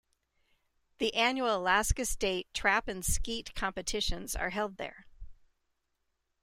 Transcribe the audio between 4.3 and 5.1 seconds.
are held there.